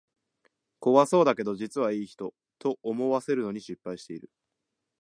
[0.79, 4.31] 怖そうだけど実はいい人、と思わせるのに失敗してる